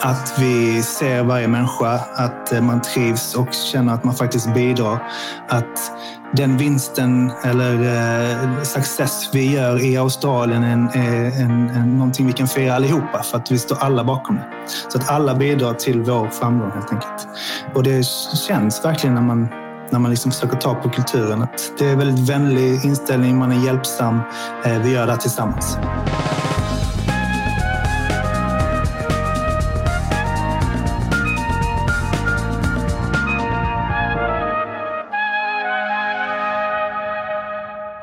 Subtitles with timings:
[0.00, 5.02] Att vi ser varje människa, att eh, man trivs och känner att man faktiskt bidrar.
[5.48, 5.92] Att
[6.36, 12.26] den vinsten eller eh, success vi gör i Australien är, en, är en, en, någonting
[12.26, 14.46] vi kan fira allihopa för att vi står alla bakom det.
[14.88, 17.28] Så att alla bidrar till vår framgång helt enkelt.
[17.74, 18.06] Och det
[18.48, 19.48] känns verkligen när man
[19.90, 21.42] när man liksom försöker ta på kulturen.
[21.42, 24.20] Att det är en väldigt vänlig inställning, man är hjälpsam.
[24.64, 25.78] Eh, vi gör det här tillsammans.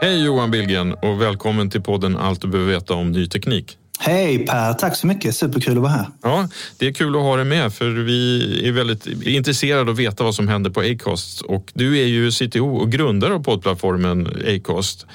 [0.02, 3.78] Hej Johan Billgren och välkommen till podden Allt du behöver veta om ny teknik.
[4.00, 5.36] Hej Per, tack så mycket.
[5.36, 6.06] Superkul att vara här.
[6.22, 10.00] Ja, det är kul att ha dig med för vi är väldigt intresserade av att
[10.00, 14.28] veta vad som händer på Acast och du är ju CTO och grundare av poddplattformen
[14.48, 15.06] Acast.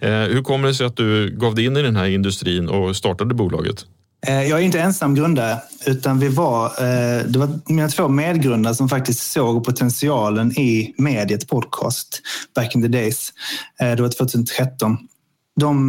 [0.00, 2.96] Eh, hur kommer det sig att du gav dig in i den här industrin och
[2.96, 3.86] startade bolaget?
[4.26, 8.74] Eh, jag är inte ensam grundare, utan vi var, eh, det var mina två medgrundare
[8.74, 12.22] som faktiskt såg potentialen i mediet podcast
[12.54, 13.32] back in the days.
[13.80, 14.98] Eh, det var 2013.
[15.60, 15.88] De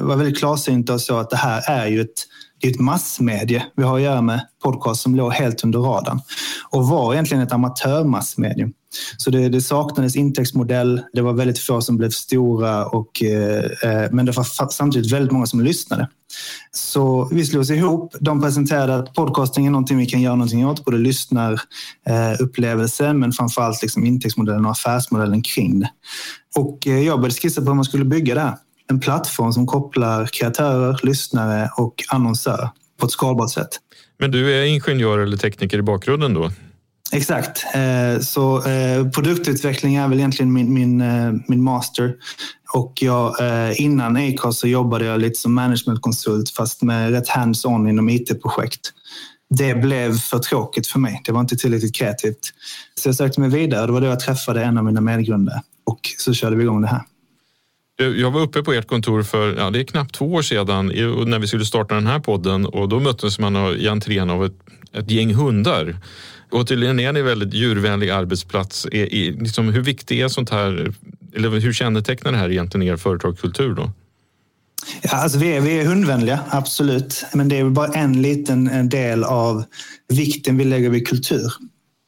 [0.00, 2.26] var väldigt klarsynta och sa att det här är ju ett,
[2.60, 6.20] det är ett massmedie vi har att göra med podcast som låg helt under radarn
[6.70, 8.72] och var egentligen ett amatörmassmedium.
[9.16, 14.10] Så det, det saknades intäktsmodell, det var väldigt få som blev stora, och, eh, eh
[14.12, 16.08] men det var samtidigt väldigt många som lyssnade.
[16.70, 18.14] Så vi slog oss ihop.
[18.20, 23.32] De presenterade att podcasting är någonting vi kan göra någonting åt, både lyssnarupplevelse eh, men
[23.32, 25.90] framförallt liksom intäktsmodellen och affärsmodellen kring det.
[26.56, 28.56] Och eh, jag började skissa på hur man skulle bygga det här.
[28.90, 32.68] En plattform som kopplar kreatörer, lyssnare och annonsörer
[33.00, 33.68] på ett skalbart sätt.
[34.18, 36.50] Men du är ingenjör eller tekniker i bakgrunden då?
[37.14, 37.64] Exakt.
[37.74, 42.14] Eh, så eh, produktutveckling är väl egentligen min, min, eh, min master.
[42.74, 43.34] Och jag,
[43.76, 48.92] innan Acast så jobbade jag lite som managementkonsult fast med rätt hands-on inom IT-projekt.
[49.50, 51.22] Det blev för tråkigt för mig.
[51.24, 52.38] Det var inte tillräckligt kreativt.
[52.94, 53.86] Så jag sökte mig vidare.
[53.86, 56.88] Det var då jag träffade en av mina medgrundare och så körde vi igång det
[56.88, 57.02] här.
[57.96, 60.86] Jag var uppe på ert kontor för ja, det är knappt två år sedan
[61.26, 64.56] när vi skulle starta den här podden och då möttes man i entrén av ett,
[64.92, 65.96] ett gäng hundar.
[66.54, 68.86] Och tydligen är det en väldigt djurvänlig arbetsplats.
[68.92, 70.92] Är, är, liksom, hur viktigt är sånt här,
[71.36, 73.90] eller hur kännetecknar det här egentligen er företagskultur då?
[75.02, 77.24] Ja, alltså vi, är, vi är hundvänliga, absolut.
[77.32, 79.64] Men det är bara en liten eh, del av
[80.08, 81.52] vikten vi lägger vid kultur.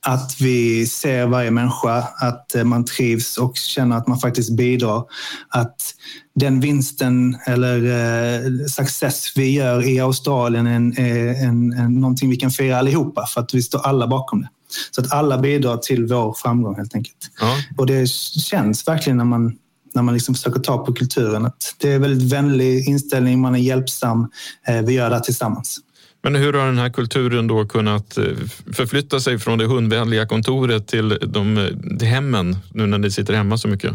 [0.09, 5.05] Att vi ser varje människa, att eh, man trivs och känner att man faktiskt bidrar.
[5.49, 5.95] Att
[6.35, 12.31] den vinsten eller eh, success vi gör i Australien är, en, är en, en, någonting
[12.31, 14.49] vi kan fira allihopa för att vi står alla bakom det.
[14.91, 17.31] Så att alla bidrar till vår framgång helt enkelt.
[17.41, 17.57] Ja.
[17.77, 18.09] Och det
[18.41, 19.57] känns verkligen när man,
[19.95, 23.55] när man liksom försöker ta på kulturen att det är en väldigt vänlig inställning, man
[23.55, 24.29] är hjälpsam,
[24.67, 25.81] eh, vi gör det här tillsammans.
[26.27, 28.25] Men hur har den här kulturen då kunnat eh,
[28.73, 31.69] förflytta sig från det hundvänliga kontoret till de,
[31.99, 33.95] till hemmen nu när ni sitter hemma så mycket?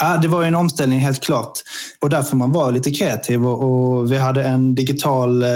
[0.00, 1.52] Ja, det var en omställning helt klart.
[2.00, 3.46] Och därför man var lite kreativ.
[3.46, 5.48] Och, och vi hade en digital eh,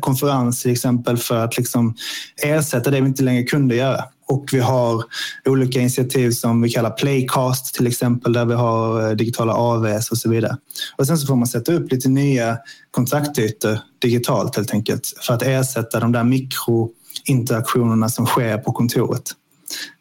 [0.00, 1.94] konferens till exempel för att liksom
[2.42, 4.04] ersätta det vi inte längre kunde göra.
[4.32, 5.04] Och vi har
[5.44, 10.18] olika initiativ som vi kallar Playcast till exempel, där vi har eh, digitala AVs och
[10.18, 10.56] så vidare.
[10.96, 12.58] Och sen så får man sätta upp lite nya
[12.90, 19.30] kontaktytor digitalt helt enkelt för att ersätta de där mikrointeraktionerna som sker på kontoret.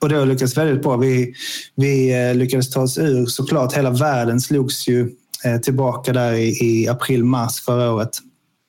[0.01, 0.97] Och det har lyckats väldigt bra.
[0.97, 1.33] Vi,
[1.75, 5.09] vi eh, lyckades ta oss ur, såklart hela världen slogs ju
[5.45, 8.11] eh, tillbaka där i, i april-mars förra året.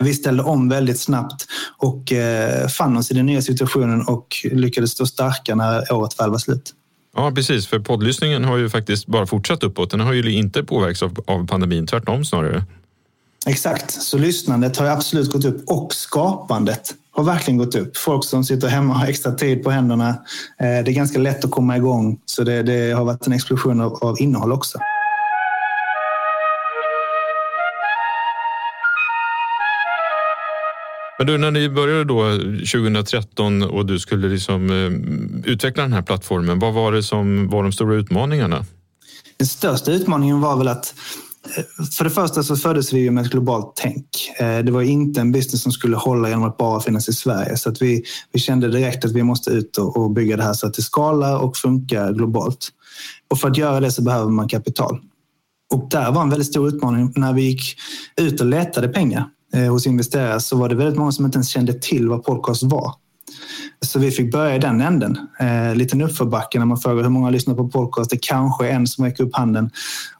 [0.02, 1.46] Vi ställde om väldigt snabbt
[1.78, 6.30] och eh, fann oss i den nya situationen och lyckades stå starka när året väl
[6.30, 6.74] var slut.
[7.16, 7.66] Ja, precis.
[7.66, 9.90] För poddlyssningen har ju faktiskt bara fortsatt uppåt.
[9.90, 12.64] Den har ju inte påverkats av, av pandemin, tvärtom snarare.
[13.46, 17.96] Exakt, så lyssnandet har absolut gått upp och skapandet har verkligen gått upp.
[17.96, 20.08] Folk som sitter hemma har extra tid på händerna.
[20.08, 20.14] Eh,
[20.58, 23.94] det är ganska lätt att komma igång, så det, det har varit en explosion av,
[23.94, 24.78] av innehåll också.
[31.22, 32.38] Men du, när ni började då
[32.72, 37.62] 2013 och du skulle liksom, eh, utveckla den här plattformen, vad var det som var
[37.62, 38.64] de stora utmaningarna?
[39.36, 40.94] Den största utmaningen var väl att
[41.56, 44.06] eh, för det första så föddes vi med ett globalt tänk.
[44.38, 47.56] Eh, det var inte en business som skulle hålla genom att bara finnas i Sverige.
[47.56, 48.02] Så att vi,
[48.32, 51.38] vi kände direkt att vi måste ut och bygga det här så att det skalar
[51.38, 52.68] och funkar globalt.
[53.30, 55.00] Och för att göra det så behöver man kapital.
[55.72, 57.76] Och där var en väldigt stor utmaning när vi gick
[58.16, 59.28] ut och letade pengar.
[59.54, 62.62] Eh, hos investerare så var det väldigt många som inte ens kände till vad podcast
[62.62, 62.94] var.
[63.86, 65.18] Så vi fick börja i den änden.
[65.40, 68.10] Eh, lite uppförbacke när man frågar hur många lyssnar på podcast.
[68.10, 69.70] Det kanske är en som räcker upp handen.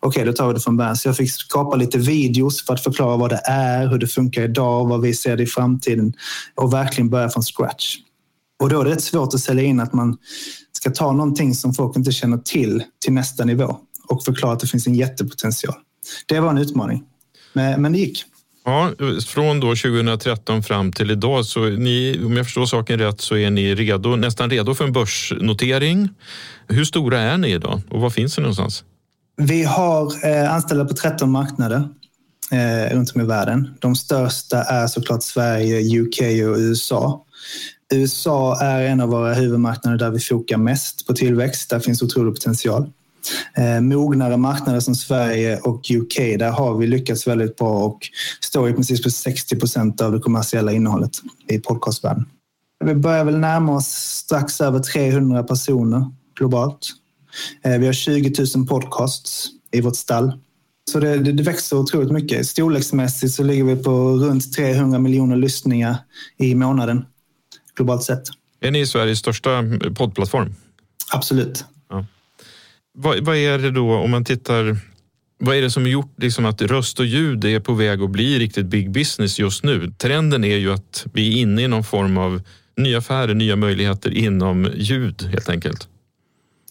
[0.01, 0.97] Okej, okay, då tar vi det från början.
[0.97, 4.43] Så jag fick skapa lite videos för att förklara vad det är, hur det funkar
[4.43, 6.13] idag, vad vi ser det i framtiden
[6.55, 7.97] och verkligen börja från scratch.
[8.63, 10.17] Och då är det rätt svårt att sälja in att man
[10.73, 13.77] ska ta någonting som folk inte känner till till nästa nivå
[14.09, 15.75] och förklara att det finns en jättepotential.
[16.27, 17.05] Det var en utmaning,
[17.53, 18.25] men, men det gick.
[18.65, 18.91] Ja,
[19.27, 23.51] från då 2013 fram till idag, så ni, om jag förstår saken rätt, så är
[23.51, 26.09] ni redo, nästan redo för en börsnotering.
[26.69, 28.85] Hur stora är ni idag och var finns ni någonstans?
[29.37, 31.89] Vi har eh, anställda på 13 marknader
[32.51, 33.75] eh, runt om i världen.
[33.79, 37.25] De största är såklart Sverige, UK och USA.
[37.95, 41.71] USA är en av våra huvudmarknader där vi fokar mest på tillväxt.
[41.71, 42.91] Där finns otrolig potential.
[43.57, 48.09] Eh, mognare marknader som Sverige och UK, där har vi lyckats väldigt bra och
[48.41, 51.13] står i princip på 60 procent av det kommersiella innehållet
[51.49, 52.27] i podcastvärlden.
[52.85, 56.89] Vi börjar väl närma oss strax över 300 personer globalt.
[57.65, 60.33] Eh, vi har 20 000 podcasts i vårt stall.
[60.91, 62.47] Så det, det, det, växer otroligt mycket.
[62.47, 65.97] Storleksmässigt så ligger vi på runt 300 miljoner lyssningar
[66.39, 67.05] i månaden
[67.77, 68.23] globalt sett.
[68.61, 69.63] Är ni Sveriges största
[69.95, 70.55] poddplattform?
[71.13, 71.65] Absolut.
[72.95, 74.77] Vad, vad, är det då om man tittar
[75.39, 78.39] vad är det som gjort liksom att röst och ljud är på väg att bli
[78.39, 79.93] riktigt big business just nu?
[79.99, 82.43] Trenden är ju att vi är inne i någon form av
[82.77, 85.89] nya affärer, nya möjligheter inom ljud helt enkelt.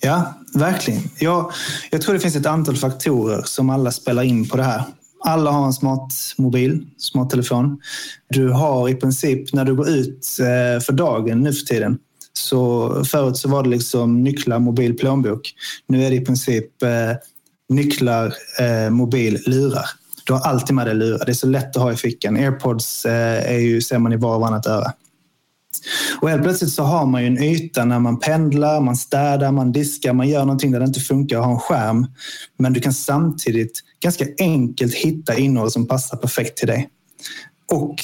[0.01, 1.01] Ja, verkligen.
[1.19, 1.51] Jag,
[1.91, 4.83] jag tror det finns ett antal faktorer som alla spelar in på det här.
[5.23, 7.81] Alla har en smart mobil, smart telefon.
[8.29, 11.99] Du har i princip när du går ut eh, för dagen nu för tiden
[12.33, 15.53] så förut så var det liksom nycklar, mobil, plånbok.
[15.87, 17.15] Nu är det i princip eh,
[17.69, 19.85] nycklar, eh, mobil, lurar.
[20.25, 21.25] Du har alltid med dig lurar.
[21.25, 22.35] Det är så lätt att ha i fickan.
[22.35, 24.93] Airpods eh, är ju, ser man i var och varannat öra.
[26.21, 29.71] Och helt plötsligt så har man ju en yta när man pendlar, man städar, man
[29.71, 32.07] diskar, man gör någonting där det inte funkar att ha en skärm.
[32.57, 36.89] Men du kan samtidigt ganska enkelt hitta innehåll som passar perfekt till dig.
[37.71, 37.95] Och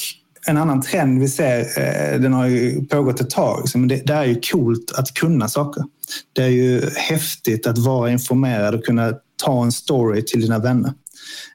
[0.46, 4.12] en annan trend vi ser, eh, den har ju pågått ett tag, men det, det
[4.12, 5.84] är ju coolt att kunna saker.
[6.32, 9.12] Det är ju häftigt att vara informerad och kunna
[9.44, 10.92] ta en story till dina vänner.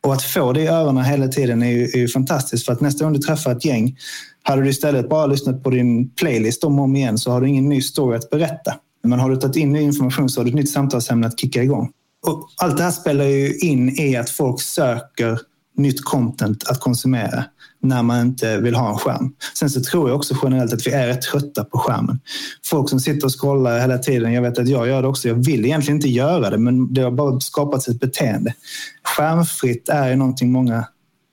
[0.01, 2.81] Och att få det i öronen hela tiden är ju, är ju fantastiskt för att
[2.81, 3.97] nästa gång du träffar ett gäng,
[4.43, 7.47] hade du istället bara lyssnat på din playlist om och om igen så har du
[7.47, 8.73] ingen ny story att berätta.
[9.03, 11.63] Men har du tagit in ny information så har du ett nytt samtalsämne att kicka
[11.63, 11.91] igång.
[12.27, 15.39] Och allt det här spelar ju in i att folk söker
[15.77, 17.45] nytt content att konsumera
[17.83, 19.33] när man inte vill ha en skärm.
[19.53, 22.19] Sen så tror jag också generellt att vi är rätt trötta på skärmen.
[22.65, 25.27] Folk som sitter och scrollar hela tiden, jag vet att jag gör det också.
[25.27, 28.53] Jag vill egentligen inte göra det, men det har bara skapats ett beteende.
[29.03, 30.85] Skärmfritt är ju någonting många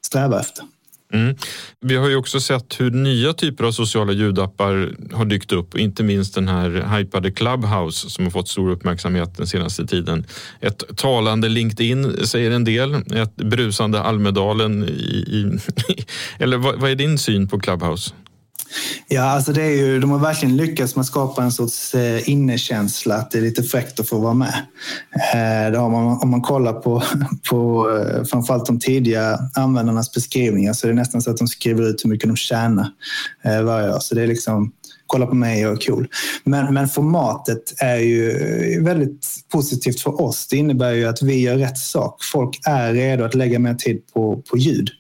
[0.07, 0.65] strävar efter.
[1.13, 1.37] Mm.
[1.81, 5.79] Vi har ju också sett hur nya typer av sociala ljudappar har dykt upp.
[5.79, 10.27] Inte minst den här hypade Clubhouse som har fått stor uppmärksamhet den senaste tiden.
[10.61, 12.95] Ett talande LinkedIn säger en del.
[12.95, 14.85] Ett brusande Almedalen.
[14.85, 15.59] I, i
[16.39, 18.15] eller vad, vad, är din syn på Clubhouse?
[19.09, 22.29] Ja, alltså det är ju, de har verkligen lyckats med att skapa en sorts eh,
[22.29, 24.55] innekänsla, att det är lite fräckt att få vara med.
[25.35, 27.03] Eh, det har man, om man kollar på,
[27.51, 31.89] på eh, framförallt de tidiga användarnas beskrivningar så är det nästan så att de skriver
[31.89, 32.89] ut hur mycket de tjänar
[33.45, 33.99] eh, varje år.
[34.01, 34.73] Så det är liksom,
[35.07, 36.09] kolla på mig, jag är cool.
[36.45, 40.47] Men, men formatet är ju väldigt positivt för oss.
[40.47, 42.25] Det innebär ju att vi gör rätt sak.
[42.33, 44.91] Folk är redo att lägga mer tid på, på ljud.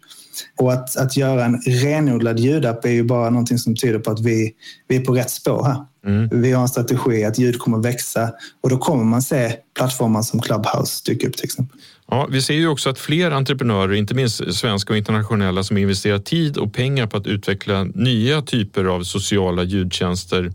[0.56, 4.20] Och att, att göra en renodlad ljudapp är ju bara någonting som tyder på att
[4.20, 4.52] vi,
[4.88, 5.85] vi är på rätt spår här.
[6.06, 6.42] Mm.
[6.42, 10.40] Vi har en strategi att ljud kommer växa och då kommer man se plattformar som
[10.40, 11.78] Clubhouse dyka upp till exempel.
[12.11, 16.18] Ja, vi ser ju också att fler entreprenörer, inte minst svenska och internationella, som investerar
[16.18, 20.52] tid och pengar på att utveckla nya typer av sociala ljudtjänster.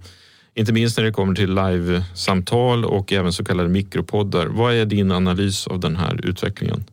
[0.53, 4.45] Inte minst när det kommer till live-samtal och även så kallade mikropoddar.
[4.45, 6.83] Vad är din analys av den här utvecklingen?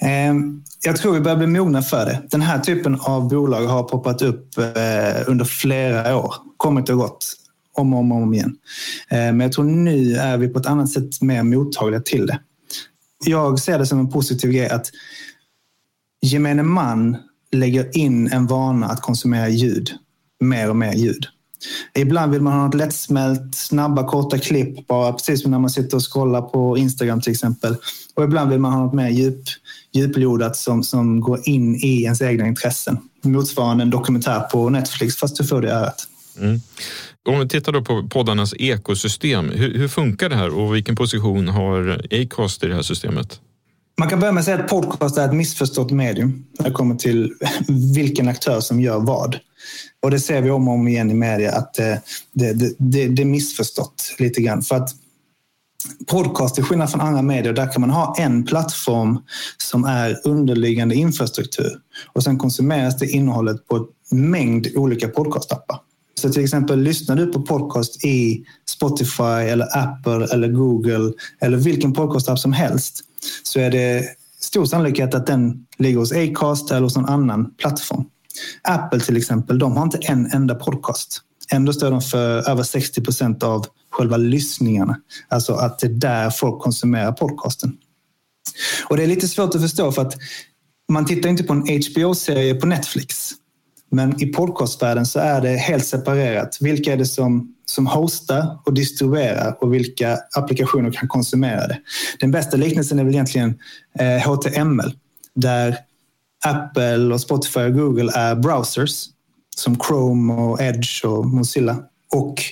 [0.00, 2.22] Ehm, jag tror vi börjar bli mogna för det.
[2.30, 4.64] Den här typen av bolag har poppat upp eh,
[5.26, 7.36] under flera år, kommit och gått
[7.76, 8.56] om och om, om igen.
[9.08, 12.40] Ehm, men jag tror nu är vi på ett annat sätt mer mottagliga till det.
[13.24, 14.90] Jag ser det som en positiv grej att
[16.22, 17.16] gemene man
[17.52, 19.90] lägger in en vana att konsumera ljud,
[20.40, 21.26] mer och mer ljud.
[21.94, 25.96] Ibland vill man ha något lättsmält, snabba, korta klipp, bara precis som när man sitter
[25.96, 27.76] och scrollar på Instagram till exempel.
[28.14, 29.40] Och ibland vill man ha något mer djup,
[29.92, 32.98] djuplodat som, som går in i ens egna intressen.
[33.22, 36.06] Motsvarande en dokumentär på Netflix, fast du får det örat.
[36.38, 36.60] Mm.
[37.28, 41.48] Om vi tittar då på poddarnas ekosystem, hur, hur, funkar det här och vilken position
[41.48, 43.40] har Acast i det här systemet?
[43.98, 46.94] Man kan börja med att säga att podcast är ett missförstått medium när det kommer
[46.94, 47.32] till
[47.94, 49.38] vilken aktör som gör vad.
[50.02, 51.94] Och det ser vi om och om igen i media att eh,
[52.32, 54.62] det, det, det, det är missförstått lite grann.
[54.62, 54.90] För att
[56.06, 59.18] podcast, till skillnad från andra medier, där kan man ha en plattform
[59.58, 61.72] som är underliggande infrastruktur
[62.12, 65.80] och sen konsumeras det innehållet på en mängd olika podcastappar.
[66.20, 71.92] Så till exempel lyssnar du på podcast i Spotify eller Apple eller Google eller vilken
[71.92, 73.00] podcastapp som helst
[73.42, 74.04] så är det
[74.40, 78.04] stor sannolikhet att den ligger hos Acast eller hos någon annan plattform.
[78.62, 81.20] Apple till exempel, de har inte en enda podcast.
[81.52, 84.96] Ändå står de för över 60 procent av själva lyssningarna.
[85.28, 87.72] Alltså att det är där folk konsumerar podcasten.
[88.88, 90.14] Och det är lite svårt att förstå för att
[90.92, 93.30] man tittar inte på en HBO-serie på Netflix.
[93.90, 96.58] Men i podcastvärlden så är det helt separerat.
[96.60, 101.78] Vilka är det som, som hostar och distribuerar och vilka applikationer kan konsumera det?
[102.20, 103.58] Den bästa liknelsen är väl egentligen
[103.98, 104.94] eh, HTML
[105.34, 105.76] där
[106.44, 109.06] Apple, och Spotify och Google är browsers
[109.56, 111.76] som Chrome och Edge och Mozilla.
[112.14, 112.42] Och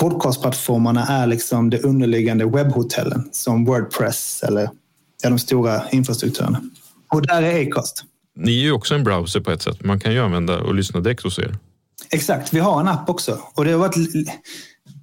[0.00, 4.70] podcastplattformarna är liksom det underliggande webbhotellen som Wordpress eller
[5.22, 6.60] ja, de stora infrastrukturerna.
[7.12, 8.04] Och där är Acast.
[8.36, 9.84] Ni är ju också en browser på ett sätt.
[9.84, 11.58] Man kan ju använda och lyssna direkt hos er.
[12.10, 13.38] Exakt, vi har en app också.
[13.54, 13.96] Och det, har varit,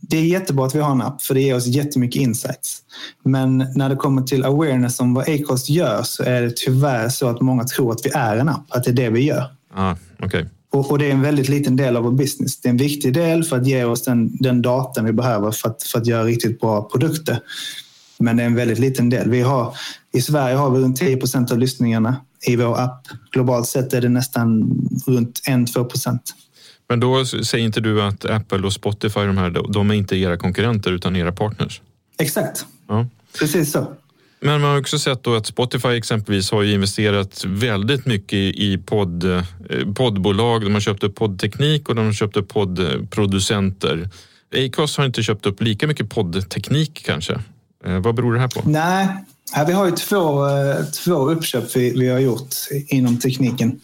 [0.10, 2.78] det är jättebra att vi har en app för det ger oss jättemycket insights.
[3.24, 7.28] Men när det kommer till awareness om vad Acast gör så är det tyvärr så
[7.28, 9.46] att många tror att vi är en app, att det är det vi gör.
[9.74, 10.46] Ah, okay.
[10.72, 12.62] och, och, det är en väldigt liten del av vår business.
[12.62, 15.70] Det är en viktig del för att ge oss den, den datan vi behöver för
[15.70, 17.40] att, för att göra riktigt bra produkter.
[18.18, 19.30] Men det är en väldigt liten del.
[19.30, 19.78] Vi har,
[20.14, 22.16] I Sverige har vi runt 10 procent av lyssningarna
[22.48, 23.08] i vår app.
[23.32, 26.34] Globalt sett är det nästan runt 1-2 procent.
[26.90, 30.38] Men då säger inte du att Apple och Spotify, de, här, de är inte era
[30.38, 31.82] konkurrenter utan era partners?
[32.18, 33.08] Exakt, ja.
[33.40, 33.96] precis så.
[34.40, 39.24] Men man har också sett då att Spotify exempelvis har investerat väldigt mycket i podd,
[39.24, 39.44] eh,
[39.96, 40.62] poddbolag.
[40.62, 44.10] De har köpt upp poddteknik och de har köpt upp poddproducenter.
[44.56, 47.34] Acast har inte köpt upp lika mycket poddteknik kanske.
[47.86, 48.62] Eh, vad beror det här på?
[48.70, 49.08] Nej,
[49.68, 52.56] vi har ju två, eh, två uppköp vi, vi har gjort
[52.88, 53.80] inom tekniken.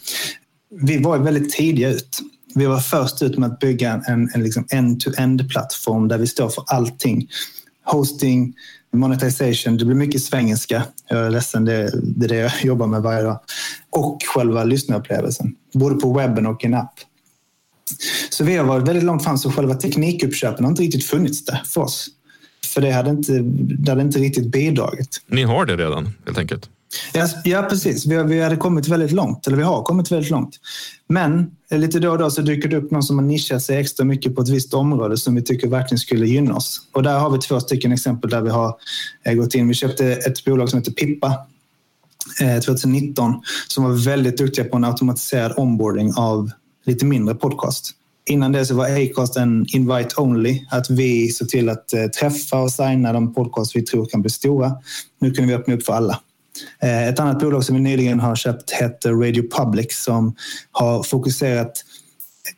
[0.82, 2.20] Vi var väldigt tidiga ut.
[2.56, 6.64] Vi var först ut med att bygga en, en liksom end-to-end-plattform där vi står för
[6.68, 7.30] allting.
[7.84, 8.54] Hosting,
[8.94, 10.84] monetization, det blir mycket svengelska.
[11.10, 13.40] Jag är ledsen, det, det är det jag jobbar med varje dag.
[13.90, 16.94] Och själva lyssnarupplevelsen, både på webben och i en app.
[18.30, 21.62] Så vi har varit väldigt långt fram, så själva teknikuppköpen har inte riktigt funnits där
[21.66, 22.08] för oss.
[22.74, 23.40] För det hade inte,
[23.80, 25.22] det hade inte riktigt bidragit.
[25.28, 26.70] Ni har det redan helt enkelt?
[27.14, 28.06] Ja, ja precis.
[28.06, 30.56] Vi, vi hade kommit väldigt långt, eller vi har kommit väldigt långt.
[31.12, 33.78] Men eh, lite då och då så dyker det upp någon som har nischat sig
[33.78, 36.82] extra mycket på ett visst område som vi tycker verkligen skulle gynna oss.
[36.92, 38.76] Och där har vi två stycken exempel där vi har
[39.24, 39.68] eh, gått in.
[39.68, 41.46] Vi köpte ett bolag som heter Pippa
[42.42, 46.52] eh, 2019 som var väldigt duktiga på en automatiserad onboarding av
[46.86, 47.92] lite mindre podcast.
[48.26, 52.62] Innan det så var Acast en invite only, att vi såg till att eh, träffa
[52.62, 54.72] och signa de podcast vi tror kan bli stora.
[55.20, 56.20] Nu kan vi öppna upp för alla.
[56.82, 60.36] Eh, ett annat bolag som vi nyligen har köpt heter Radio Public som
[60.72, 61.84] har fokuserat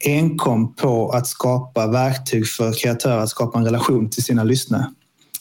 [0.05, 4.91] enkom på att skapa verktyg för kreatörer att skapa en relation till sina lyssnare.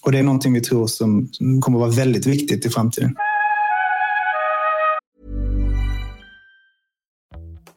[0.03, 1.29] Och det är någonting vi tror som
[1.61, 3.17] kommer att vara väldigt viktigt i framtiden.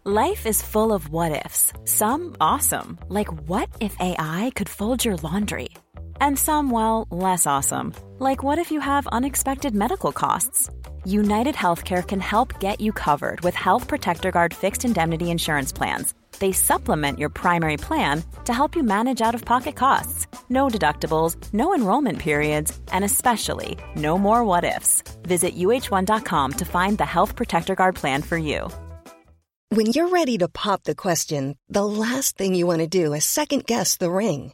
[0.07, 1.73] Life is full of what ifs.
[1.85, 5.69] Some awesome, like what if AI could fold your laundry?
[6.21, 10.69] And some, well, less awesome, like what if you have unexpected medical costs?
[11.05, 16.13] United Healthcare can help get you covered with Health Protector Guard fixed indemnity insurance plans
[16.39, 20.27] they supplement your primary plan to help you manage out of pocket costs.
[20.49, 25.03] No deductibles, no enrollment periods, and especially no more what ifs.
[25.23, 28.67] Visit uh1.com to find the Health Protector Guard plan for you.
[29.69, 33.25] When you're ready to pop the question, the last thing you want to do is
[33.25, 34.53] second guess the ring.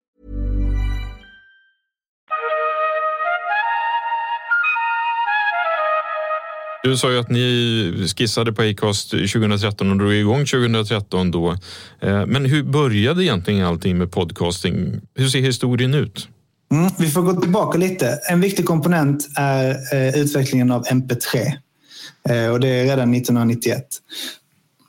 [6.83, 11.51] Du sa ju att ni skissade på Acast 2013 och drog igång 2013 då.
[11.99, 15.01] Eh, men hur började egentligen allting med podcasting?
[15.15, 16.27] Hur ser historien ut?
[16.71, 18.19] Mm, vi får gå tillbaka lite.
[18.29, 21.51] En viktig komponent är eh, utvecklingen av MP3.
[22.29, 23.85] Eh, och det är redan 1991.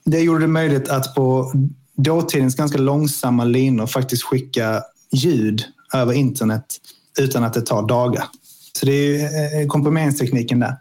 [0.05, 1.53] Det gjorde det möjligt att på
[1.97, 6.65] dåtidens ganska långsamma linor faktiskt skicka ljud över internet
[7.19, 8.25] utan att det tar dagar.
[8.73, 10.77] Så det är komprimeringstekniken där.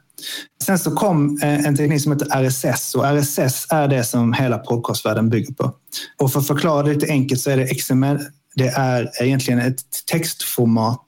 [0.64, 4.58] Sen så kom eh, en teknik som heter RSS och RSS är det som hela
[4.58, 5.74] podcastvärlden bygger på.
[6.18, 8.20] Och för att förklara det lite enkelt så är det XML.
[8.56, 9.82] Det är egentligen ett
[10.12, 11.06] textformat,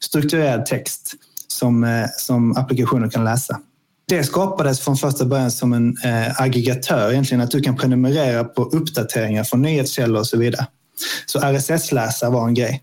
[0.00, 1.14] strukturerad text
[1.48, 3.60] som, eh, som applikationer kan läsa.
[4.08, 8.62] Det skapades från första början som en eh, aggregatör, egentligen att du kan prenumerera på
[8.62, 10.66] uppdateringar från nyhetskällor och så vidare.
[11.26, 12.82] Så RSS-läsare var en grej.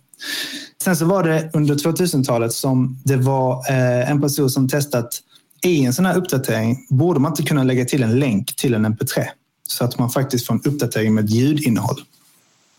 [0.83, 5.19] Sen så var det under 2000-talet som det var eh, en person som testat
[5.65, 8.85] i en sån här uppdatering borde man inte kunna lägga till en länk till en
[8.85, 9.25] mp3
[9.67, 12.01] så att man faktiskt får en uppdatering med ett ljudinnehåll.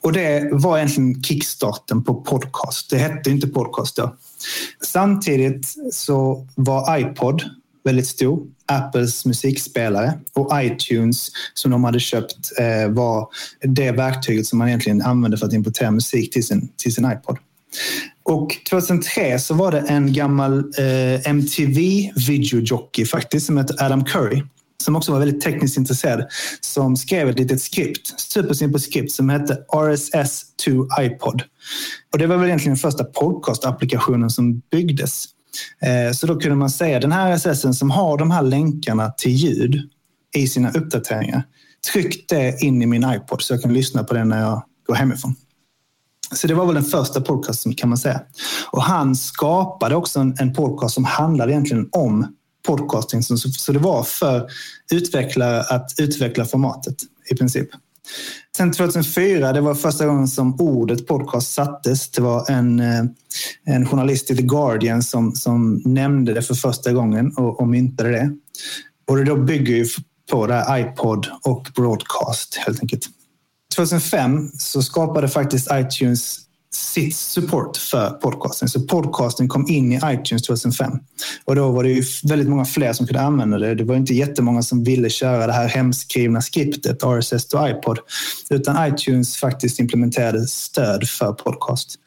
[0.02, 2.90] Och det var egentligen kickstarten på podcast.
[2.90, 4.16] Det hette inte podcast då.
[4.84, 7.42] Samtidigt så var iPod
[7.84, 8.46] väldigt stor.
[8.66, 13.28] Apples musikspelare och iTunes som de hade köpt eh, var
[13.60, 17.38] det verktyget som man egentligen använde för att importera musik till sin, till sin iPod.
[18.24, 24.42] Och 2003 så var det en gammal eh, MTV videojockey faktiskt som hette Adam Curry
[24.82, 26.26] som också var väldigt tekniskt intresserad
[26.60, 31.42] som skrev ett litet skript, supersimpelt skript som hette RSS to iPod.
[32.12, 35.24] Och det var väl egentligen den första podcast-applikationen som byggdes.
[35.82, 39.32] Eh, så då kunde man säga den här RSS som har de här länkarna till
[39.32, 39.90] ljud
[40.36, 41.42] i sina uppdateringar.
[41.92, 44.94] Tryck det in i min iPod så jag kan lyssna på den när jag går
[44.94, 45.34] hemifrån.
[46.34, 48.20] Så det var väl den första podcasten kan man säga.
[48.70, 52.26] Och han skapade också en, en podcast som handlade egentligen om
[52.66, 53.22] podcasting.
[53.22, 54.50] Så, så det var för
[54.92, 56.96] utvecklare att utveckla formatet
[57.30, 57.68] i princip.
[58.56, 62.10] Sen 2004, det var första gången som ordet podcast sattes.
[62.10, 63.04] Det var en, eh,
[63.64, 68.10] en journalist i The Guardian som, som nämnde det för första gången och, och myntade
[68.10, 68.30] det.
[69.08, 69.86] Och det då bygger ju
[70.30, 73.08] på det här iPod och broadcast helt enkelt.
[73.74, 76.41] 2005 så skapade faktiskt iTunes
[76.74, 78.68] sitt support för podcasting.
[78.68, 80.92] Så podcasten kom in i iTunes 2005.
[81.44, 83.74] Och då var det ju väldigt många fler som kunde använda det.
[83.74, 87.98] Det var inte jättemånga som ville köra det här hemskrivna skriptet, RSS to iPod.
[88.50, 91.98] Utan iTunes faktiskt implementerade stöd för podcast.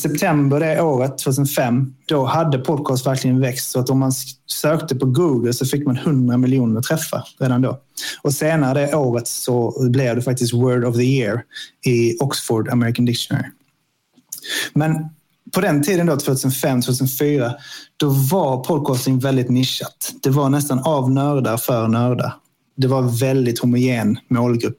[0.00, 3.70] September det året, 2005, då hade podcast verkligen växt.
[3.70, 4.12] Så att om man
[4.46, 7.80] sökte på Google så fick man 100 miljoner träffar redan då.
[8.22, 11.42] Och senare det året så blev det faktiskt Word of the Year
[11.86, 13.46] i Oxford American Dictionary.
[14.72, 15.08] Men
[15.54, 17.54] på den tiden, då, 2005, 2004,
[17.96, 20.14] då var podcasting väldigt nischat.
[20.22, 22.34] Det var nästan av nördar för nördar.
[22.76, 24.78] Det var väldigt homogen målgrupp.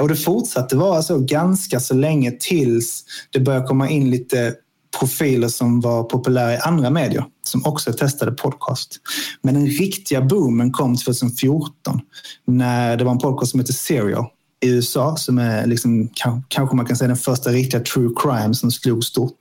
[0.00, 4.54] Och det fortsatte vara så ganska så länge tills det började komma in lite
[4.98, 8.96] profiler som var populära i andra medier som också testade podcast.
[9.42, 12.00] Men den riktiga boomen kom 2014
[12.46, 14.26] när det var en podcast som hette Serial
[14.62, 16.10] i USA som är liksom,
[16.48, 19.38] kanske man kan säga den första riktiga true crime som slog stort.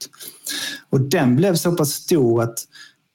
[0.89, 2.59] Och den blev så pass stor att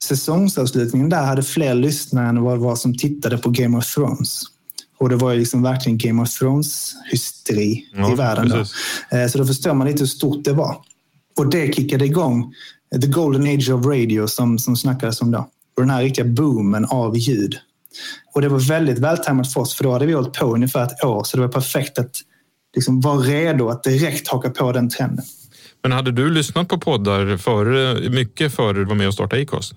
[0.05, 4.43] säsongsavslutningen där hade fler lyssnare än vad det var som tittade på Game of Thrones.
[4.99, 8.49] Och det var ju liksom verkligen Game of Thrones-hysteri ja, i världen.
[8.49, 8.59] Då.
[9.17, 10.77] Eh, så då förstår man lite hur stort det var.
[11.39, 12.55] Och det kickade igång
[13.01, 15.39] the golden age of radio som, som snackades om då.
[15.77, 17.57] Och den här riktiga boomen av ljud.
[18.35, 21.05] Och det var väldigt vältajmat för oss, för då hade vi hållit på ungefär ett
[21.05, 22.17] år, så det var perfekt att
[22.77, 25.25] liksom vara redo att direkt haka på den trenden.
[25.83, 29.75] Men hade du lyssnat på poddar före, mycket före du var med och startade Acast?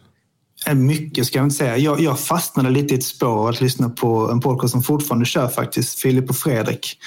[0.67, 1.77] Eh, mycket ska jag inte säga.
[1.77, 5.47] Jag, jag fastnade lite i ett spår att lyssna på en podcast som fortfarande kör
[5.47, 5.99] faktiskt.
[5.99, 6.97] Filip och Fredrik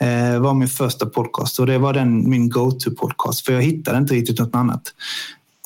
[0.00, 4.14] eh, var min första podcast och det var den min go-to-podcast för jag hittade inte
[4.14, 4.82] riktigt något annat.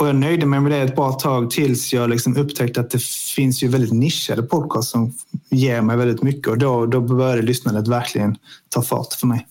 [0.00, 3.02] Och jag nöjde mig med det ett bra tag tills jag liksom upptäckte att det
[3.36, 5.14] finns ju väldigt nischade podcasts som
[5.50, 8.36] ger mig väldigt mycket och då, då började lyssnandet verkligen
[8.68, 9.46] ta fart för mig.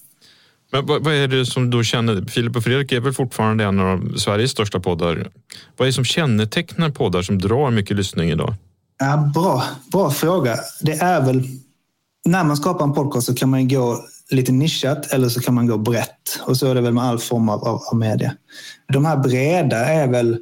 [0.72, 2.26] Men vad, vad är det som du känner?
[2.26, 5.16] Filip och Fredrik är väl fortfarande en av Sveriges största poddar.
[5.78, 8.54] Vad är det som kännetecknar poddar som drar mycket lyssning idag?
[8.98, 10.56] Ja, bra, bra fråga.
[10.82, 11.44] Det är väl
[12.26, 15.68] när man skapar en podcast så kan man gå lite nischat eller så kan man
[15.68, 16.40] gå brett.
[16.42, 18.34] Och så är det väl med all form av, av, av media.
[18.94, 20.38] De här breda är väl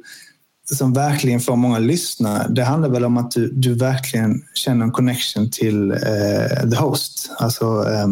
[0.72, 2.48] som verkligen får många att lyssna.
[2.48, 7.30] Det handlar väl om att du, du verkligen känner en connection till eh, the host,
[7.38, 8.08] alltså Eh,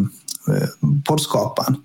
[1.05, 1.75] poddskaparen.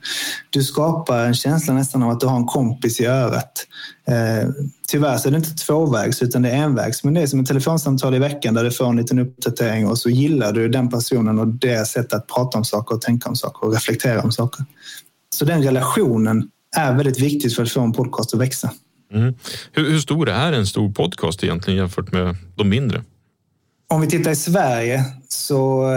[0.51, 3.67] Du skapar en känsla nästan av att du har en kompis i örat.
[4.09, 4.49] Eh,
[4.89, 7.05] tyvärr så är det inte tvåvägs utan det är envägs.
[7.05, 9.99] Men det är som ett telefonsamtal i veckan där du får en liten uppdatering och
[9.99, 13.37] så gillar du den personen och det sättet att prata om saker och tänka om
[13.37, 14.65] saker och reflektera om saker.
[15.35, 18.71] Så den relationen är väldigt viktig för att få en podcast att växa.
[19.13, 19.35] Mm.
[19.73, 23.03] Hur, hur stor är en stor podcast egentligen jämfört med de mindre?
[23.91, 25.93] Om vi tittar i Sverige så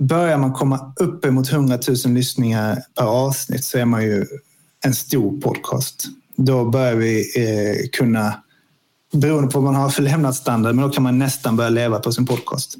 [0.00, 4.26] börjar man komma upp emot 100 000 lyssningar per avsnitt så är man ju
[4.84, 6.04] en stor podcast.
[6.36, 8.34] Då börjar vi eh, kunna,
[9.12, 12.12] beroende på vad man har för levnadsstandard, men då kan man nästan börja leva på
[12.12, 12.74] sin podcast.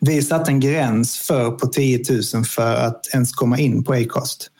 [0.00, 4.50] Vi satte en gräns för på 10 000 för att ens komma in på Acast.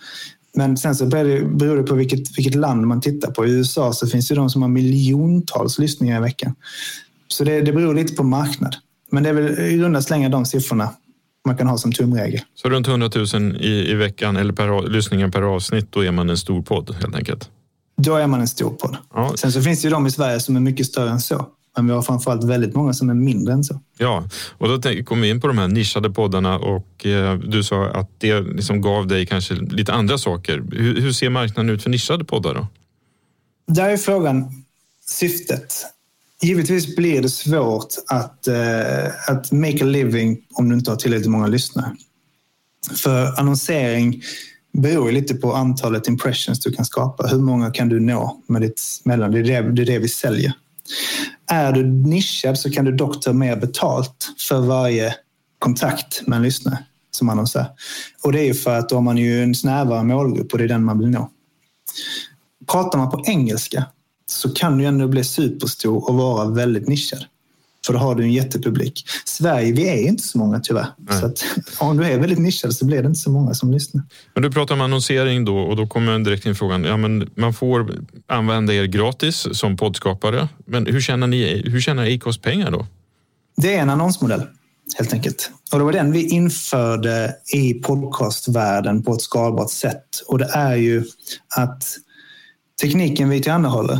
[0.54, 3.46] Men sen så beror det på vilket, vilket land man tittar på.
[3.46, 6.54] I USA så finns det de som har miljontals lyssningar i veckan.
[7.28, 8.76] Så det, det beror lite på marknad.
[9.10, 10.90] Men det är väl i runda slängar de siffrorna
[11.46, 12.40] man kan ha som tumregel.
[12.55, 16.31] Så runt 100 000 i, i veckan eller per, lyssningar per avsnitt, då är man
[16.31, 17.51] en stor podd helt enkelt?
[17.96, 18.96] Då är man en stor podd.
[19.14, 19.33] Ja.
[19.37, 21.46] Sen så finns det ju de i Sverige som är mycket större än så.
[21.77, 23.81] Men vi har framförallt väldigt många som är mindre än så.
[23.98, 24.24] Ja,
[24.59, 28.11] och då kom vi in på de här nischade poddarna och eh, du sa att
[28.18, 30.64] det liksom gav dig kanske lite andra saker.
[30.72, 32.66] Hur, hur ser marknaden ut för nischade poddar då?
[33.66, 34.64] Där är frågan
[35.07, 35.85] syftet.
[36.42, 41.31] Givetvis blir det svårt att, eh, att make a living om du inte har tillräckligt
[41.31, 41.96] många lyssnare.
[42.96, 44.22] För annonsering
[44.72, 47.27] beror lite på antalet impressions du kan skapa.
[47.27, 49.31] Hur många kan du nå med ditt mellan?
[49.31, 50.53] Det är det, det, är det vi säljer.
[51.46, 55.14] Är du nischad så kan du dock ta mer betalt för varje
[55.59, 56.79] kontakt med en lyssnare
[57.11, 57.66] som annonsör.
[58.24, 60.64] Och det är ju för att då har man ju en snävare målgrupp och det
[60.64, 61.31] är den man vill nå.
[62.66, 63.85] Pratar man på engelska
[64.30, 67.24] så kan du ändå bli superstor och vara väldigt nischad.
[67.86, 69.08] För då har du en jättepublik.
[69.24, 70.86] Sverige, vi är inte så många tyvärr.
[70.96, 71.20] Nej.
[71.20, 71.44] Så att,
[71.78, 74.02] om du är väldigt nischad så blir det inte så många som lyssnar.
[74.34, 76.84] Men du pratar om annonsering då och då kommer direkt in frågan.
[76.84, 77.94] Ja, men man får
[78.26, 80.48] använda er gratis som poddskapare.
[80.66, 81.62] Men hur tjänar ni?
[81.66, 82.86] Hur tjänar Acast pengar då?
[83.56, 84.42] Det är en annonsmodell.
[84.98, 85.50] helt enkelt.
[85.72, 90.22] Och det var den vi införde i podcastvärlden på ett skalbart sätt.
[90.26, 91.04] Och det är ju
[91.56, 91.84] att
[92.80, 93.98] tekniken vi tillhandahåller,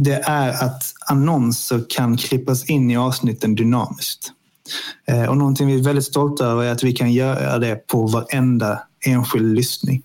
[0.00, 4.32] det är att annonser kan klippas in i avsnitten dynamiskt.
[5.06, 8.06] Eh, och någonting vi är väldigt stolta över är att vi kan göra det på
[8.06, 10.02] varenda enskild lyssning.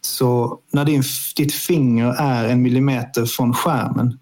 [0.00, 1.02] Så när din,
[1.36, 4.18] ditt finger är en millimeter från skärmen,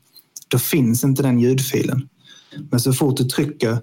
[0.49, 2.09] då finns inte den ljudfilen.
[2.71, 3.79] Men så fort du trycker,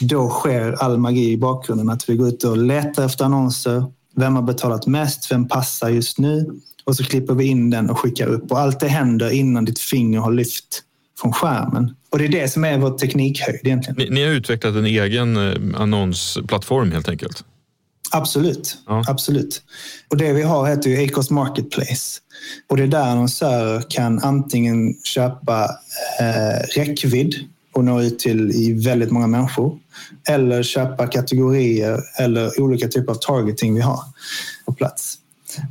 [0.00, 1.90] då sker all magi i bakgrunden.
[1.90, 3.84] Att vi går ut och letar efter annonser.
[4.16, 5.32] Vem har betalat mest?
[5.32, 6.60] Vem passar just nu?
[6.84, 8.52] Och så klipper vi in den och skickar upp.
[8.52, 10.82] Och allt det händer innan ditt finger har lyft
[11.20, 11.94] från skärmen.
[12.10, 13.96] Och det är det som är vår teknikhöjd egentligen.
[13.98, 17.44] Ni, ni har utvecklat en egen eh, annonsplattform helt enkelt?
[18.12, 18.78] Absolut.
[18.86, 19.04] Ja.
[19.08, 19.62] Absolut.
[20.08, 22.20] Och det vi har heter ju Acast Marketplace.
[22.68, 25.70] Och det är där annonsörer kan antingen köpa
[26.20, 27.34] eh, räckvidd
[27.76, 29.78] och nå ut till i väldigt många människor.
[30.28, 34.00] Eller köpa kategorier eller olika typer av targeting vi har
[34.66, 35.18] på plats.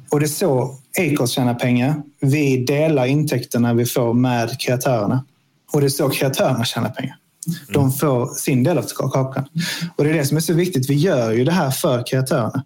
[0.10, 2.02] Och det är så Acast tjänar pengar.
[2.20, 5.26] Vi delar intäkterna vi får med kreatörerna.
[5.74, 7.18] Och det är så kreatörerna tjänar pengar.
[7.74, 9.46] De får sin del av kakan.
[9.96, 10.90] Och det är det som är så viktigt.
[10.90, 12.64] Vi gör ju det här för kreatörerna.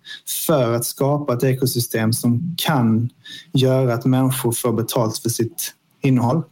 [0.48, 3.10] För att skapa ett ekosystem som kan
[3.54, 6.44] göra att människor får betalt för sitt innehåll.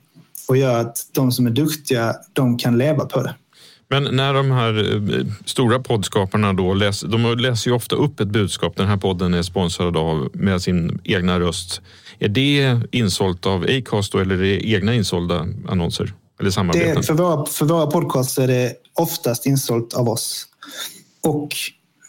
[0.48, 3.36] Och gör att de som är duktiga, de kan leva på det.
[3.90, 8.28] Men när de här eh, stora poddskaparna då läser, de läser ju ofta upp ett
[8.28, 8.76] budskap.
[8.76, 11.82] Den här podden är sponsrad av med sin egna röst.
[12.20, 16.14] Är det insålt av Acast då, eller är det egna insålda annonser?
[16.40, 16.96] Eller samarbeten?
[16.96, 20.46] Det, för, våra, för våra podcasts är det oftast insålt av oss.
[21.24, 21.50] Och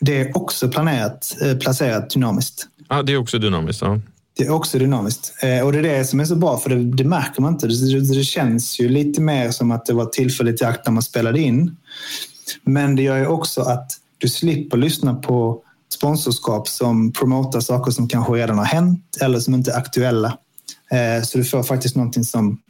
[0.01, 2.66] det är också planerat, eh, placerat dynamiskt.
[2.88, 3.83] Ah, det är också dynamiskt?
[3.83, 4.01] Ja.
[4.38, 5.35] Det är också dynamiskt.
[5.42, 7.66] Eh, och det är det som är så bra, för det, det märker man inte.
[7.66, 11.03] Det, det, känns ju lite mer som att det var tillfälligt i akt när man
[11.03, 11.77] spelade in.
[12.64, 15.62] Men det gör ju också att du slipper lyssna på
[15.94, 20.38] sponsorskap som promotar saker som kanske redan har hänt eller som inte är aktuella.
[20.90, 22.61] Eh, så du får faktiskt någonting som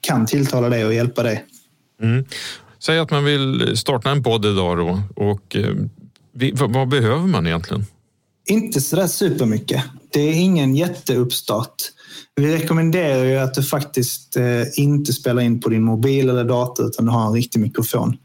[0.00, 1.44] kan tilltala dig och hjälpa dig.
[2.02, 2.24] Mm.
[2.78, 5.74] Säg att man vill starta en podd idag då, och eh,
[6.52, 7.86] vad behöver man egentligen?
[8.48, 9.82] Inte sådär supermycket.
[10.10, 11.74] Det är ingen jätteuppstart.
[12.36, 16.86] Vi rekommenderar ju att du faktiskt eh, inte spelar in på din mobil eller dator
[16.86, 18.16] utan du har en riktig mikrofon.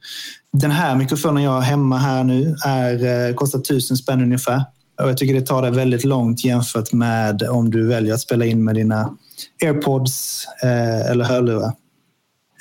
[0.53, 4.63] Den här mikrofonen jag har hemma här nu är, eh, kostar tusen spänn ungefär.
[5.01, 8.45] Och jag tycker det tar dig väldigt långt jämfört med om du väljer att spela
[8.45, 9.17] in med dina
[9.63, 11.71] airpods eh, eller hörlurar.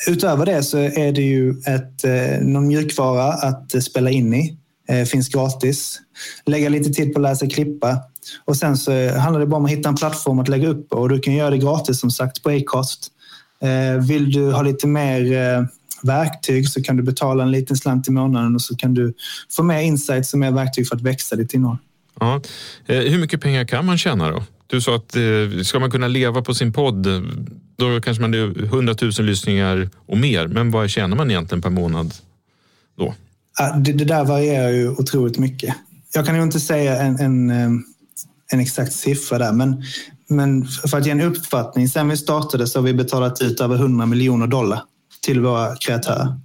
[0.09, 2.05] Utöver det så är det ju ett,
[2.43, 4.60] någon mjukvara att spela in i.
[4.91, 6.01] Eh, finns gratis.
[6.47, 7.99] Lägga lite tid på att lära sig klippa.
[8.45, 11.09] Och sen så handlar det bara om att hitta en plattform att lägga upp och
[11.09, 13.09] du kan göra det gratis som sagt på Acast.
[13.63, 15.65] Eh, vill du ha lite mer eh,
[16.03, 19.15] verktyg så kan du betala en liten slant i månaden och så kan du
[19.51, 21.79] få mer insights och mer verktyg för att växa ditt innehåll.
[22.21, 22.41] Ja.
[22.87, 24.43] Hur mycket pengar kan man tjäna då?
[24.67, 25.17] Du sa att
[25.67, 27.07] ska man kunna leva på sin podd
[27.77, 30.47] då kanske man är 100 000 lyssningar och mer.
[30.47, 32.15] Men vad tjänar man egentligen per månad
[32.99, 33.15] då?
[33.85, 35.75] Det, det där varierar ju otroligt mycket.
[36.15, 37.51] Jag kan ju inte säga en, en,
[38.53, 39.85] en exakt siffra där, men,
[40.29, 41.89] men för att ge en uppfattning.
[41.89, 44.83] Sen vi startade så har vi betalat ut över 100 miljoner dollar
[45.21, 46.41] till våra kreatörer.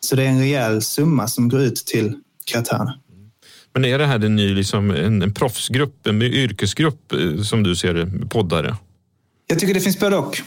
[0.00, 2.98] Så det är en rejäl summa som går ut till kreatörerna.
[3.72, 7.76] Men är det här en ny liksom, en, en proffsgrupp, en yrkesgrupp eh, som du
[7.76, 8.76] ser det, poddare?
[9.46, 10.38] Jag tycker det finns både och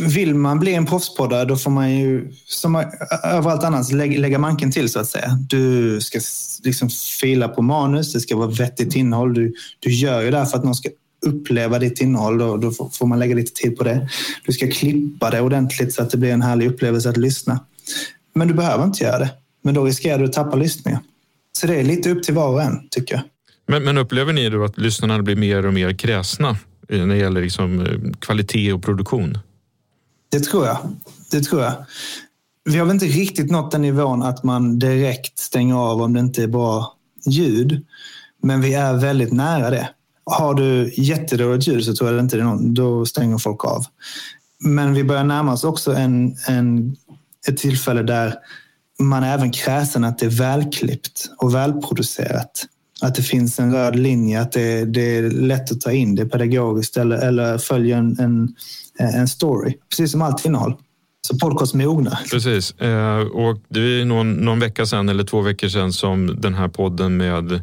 [0.00, 2.84] vill man bli en proffspoddare då får man ju som
[3.24, 5.38] överallt annars lägga manken till så att säga.
[5.48, 6.20] Du ska
[6.64, 9.34] liksom fila på manus, det ska vara vettigt innehåll.
[9.34, 10.88] Du, du gör ju det här för att någon ska
[11.26, 12.38] uppleva ditt innehåll.
[12.38, 14.08] Då, då får man lägga lite tid på det.
[14.46, 17.60] Du ska klippa det ordentligt så att det blir en härlig upplevelse att lyssna.
[18.34, 19.30] Men du behöver inte göra det.
[19.64, 21.00] Men då riskerar du att tappa lyssningen.
[21.52, 23.22] Så det är lite upp till var och en tycker jag.
[23.66, 26.56] Men, men upplever ni då att lyssnarna blir mer och mer kräsna
[26.88, 29.38] eh, när det gäller liksom eh, kvalitet och produktion?
[30.28, 30.78] Det tror jag.
[31.30, 31.72] Det tror jag.
[32.64, 36.20] Vi har väl inte riktigt nått den nivån att man direkt stänger av om det
[36.20, 36.94] inte är bra
[37.26, 37.86] ljud.
[38.42, 39.88] Men vi är väldigt nära det.
[40.24, 43.84] Har du jättedåligt ljud så tror jag inte det är någon, då stänger folk av.
[44.64, 46.96] Men vi börjar närma oss också en, en,
[47.48, 48.34] ett tillfälle där
[48.98, 52.66] man är även kräsen att det är välklippt och välproducerat.
[53.00, 56.22] Att det finns en röd linje, att det, det är lätt att ta in, det
[56.22, 58.54] är pedagogiskt eller, eller följer en, en,
[59.00, 59.74] Eh, en story.
[59.90, 60.74] Precis som allt innehåll.
[61.26, 62.18] Så podcast mognar.
[62.30, 62.80] Precis.
[62.80, 66.68] Eh, och det är någon, någon vecka sedan eller två veckor sedan som den här
[66.68, 67.62] podden med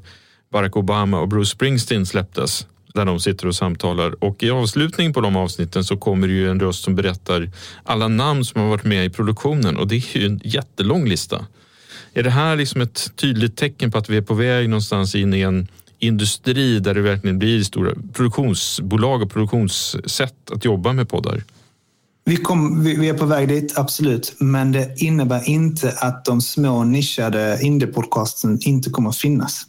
[0.51, 2.67] Barack Obama och Bruce Springsteen släpptes.
[2.93, 4.23] Där de sitter och samtalar.
[4.23, 7.51] Och i avslutningen på de avsnitten så kommer det ju en röst som berättar
[7.83, 9.77] alla namn som har varit med i produktionen.
[9.77, 11.45] Och det är ju en jättelång lista.
[12.13, 15.33] Är det här liksom ett tydligt tecken på att vi är på väg någonstans in
[15.33, 15.67] i en
[15.99, 21.43] industri där det verkligen blir stora produktionsbolag och produktionssätt att jobba med poddar?
[22.25, 24.35] Vi, kom, vi, är på väg dit, absolut.
[24.39, 29.65] Men det innebär inte att de små nischade indiepodcasten inte kommer att finnas.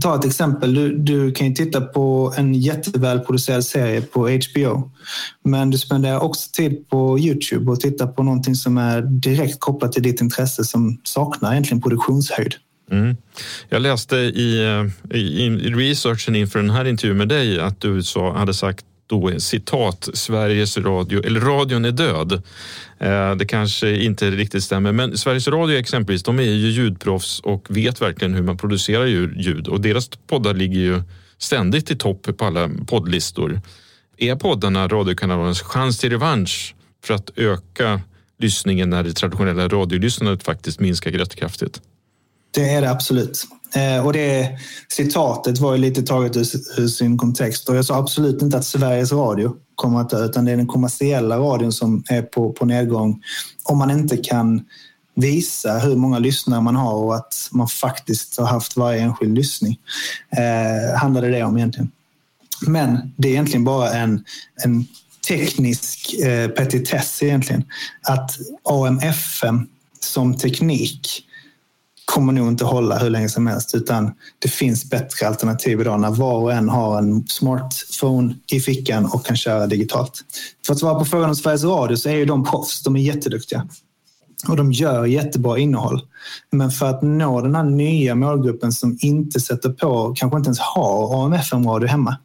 [0.00, 0.74] Ta ett exempel.
[0.74, 4.90] Du, du kan ju titta på en jättevälproducerad serie på HBO.
[5.44, 9.92] Men du spenderar också tid på Youtube och tittar på någonting som är direkt kopplat
[9.92, 12.54] till ditt intresse som saknar egentligen produktionshöjd.
[12.92, 13.16] Mm.
[13.68, 18.02] Jag läste i, eh, i, i researchen inför den här intervjun med dig att du
[18.02, 22.32] så hade sagt då citat Sveriges Radio, eller radion är död.
[22.98, 27.66] Eh, det kanske inte riktigt stämmer, men Sveriges Radio exempelvis, de är ju ljudproffs och
[27.68, 31.02] vet verkligen hur man producerar ljud och deras poddar ligger ju
[31.38, 33.60] ständigt i topp på alla poddlistor.
[34.16, 36.74] Är poddarna radiokanalernas chans till revansch
[37.04, 38.00] för att öka
[38.38, 41.80] lyssningen när det traditionella radiolyssnandet faktiskt minskar rätt kraftigt?
[42.54, 43.46] Det är det absolut.
[43.74, 46.46] Eh, och det citatet var ju lite taget ur,
[46.80, 47.68] ur, sin kontext.
[47.68, 50.66] Och jag sa absolut inte att Sveriges Radio kommer att dö, utan det är den
[50.66, 53.22] kommersiella radion som är på, på nedgång.
[53.62, 54.64] Om man inte kan
[55.14, 59.78] visa hur många lyssnare man har och att man faktiskt har haft varje enskild lyssning.
[60.30, 61.90] Eh, handlade det om egentligen.
[62.66, 64.24] Men det är egentligen bara en,
[64.64, 64.86] en
[65.28, 67.64] teknisk eh, petitess egentligen.
[68.02, 69.66] Att AMFM
[70.00, 71.26] som teknik
[72.12, 76.10] kommer nog inte hålla hur länge som helst utan det finns bättre alternativ idag när
[76.10, 80.20] var och en har en smartphone i fickan och kan köra digitalt.
[80.66, 83.00] För att svara på frågan om Sveriges Radio så är ju de proffs, de är
[83.00, 83.66] jätteduktiga.
[84.48, 86.00] Och de gör jättebra innehåll.
[86.50, 90.60] Men för att nå den här nya målgruppen som inte sätter på, kanske inte ens
[90.60, 92.16] har AMFM-radio hemma,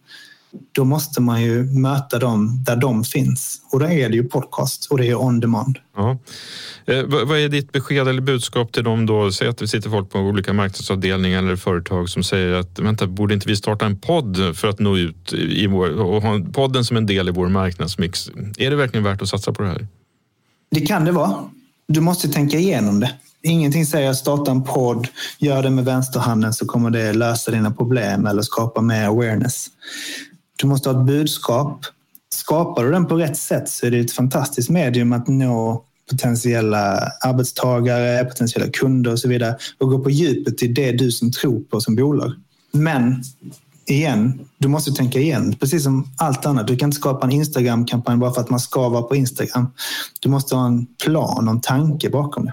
[0.71, 3.61] då måste man ju möta dem där de finns.
[3.71, 5.77] Och då är det ju podcast och det är on demand.
[5.95, 6.17] Ja.
[6.85, 9.31] Eh, vad är ditt besked eller budskap till dem då?
[9.31, 13.33] Säg att det sitter folk på olika marknadsavdelningar eller företag som säger att vänta, borde
[13.33, 16.97] inte vi starta en podd för att nå ut i vår, och ha podden som
[16.97, 18.29] en del i vår marknadsmix?
[18.57, 19.87] Är det verkligen värt att satsa på det här?
[20.71, 21.43] Det kan det vara.
[21.87, 23.11] Du måste tänka igenom det.
[23.43, 25.07] Ingenting säger att starta en podd,
[25.39, 29.67] gör det med vänsterhanden så kommer det lösa dina problem eller skapa mer awareness.
[30.57, 31.85] Du måste ha ett budskap.
[32.29, 37.11] Skapar du den på rätt sätt så är det ett fantastiskt medium att nå potentiella
[37.23, 41.59] arbetstagare, potentiella kunder och så vidare och gå på djupet i det du som tror
[41.59, 42.31] på som bolag.
[42.71, 43.23] Men
[43.85, 45.55] igen, du måste tänka igen.
[45.59, 46.67] Precis som allt annat.
[46.67, 49.67] Du kan inte skapa en Instagram-kampanj bara för att man ska vara på Instagram.
[50.19, 52.51] Du måste ha en plan och en tanke bakom det.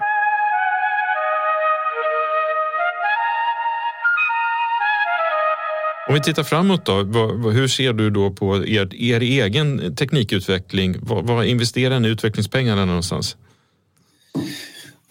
[6.07, 7.03] Om vi tittar framåt då,
[7.49, 10.95] hur ser du då på er, er egen teknikutveckling?
[11.01, 13.37] Vad, investerar ni utvecklingspengarna någonstans?